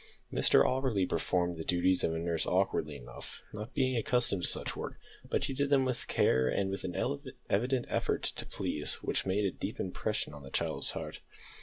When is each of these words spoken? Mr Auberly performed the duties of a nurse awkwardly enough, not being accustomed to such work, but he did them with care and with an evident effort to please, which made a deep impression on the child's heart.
Mr 0.33 0.65
Auberly 0.65 1.07
performed 1.07 1.57
the 1.57 1.63
duties 1.63 2.03
of 2.03 2.11
a 2.11 2.17
nurse 2.17 2.47
awkwardly 2.47 2.95
enough, 2.95 3.43
not 3.53 3.75
being 3.75 3.95
accustomed 3.95 4.41
to 4.41 4.47
such 4.47 4.75
work, 4.75 4.97
but 5.29 5.43
he 5.43 5.53
did 5.53 5.69
them 5.69 5.85
with 5.85 6.07
care 6.07 6.47
and 6.47 6.71
with 6.71 6.83
an 6.83 6.95
evident 7.51 7.85
effort 7.87 8.23
to 8.23 8.45
please, 8.47 8.95
which 9.03 9.27
made 9.27 9.45
a 9.45 9.51
deep 9.51 9.79
impression 9.79 10.33
on 10.33 10.41
the 10.41 10.49
child's 10.49 10.89
heart. 10.93 11.19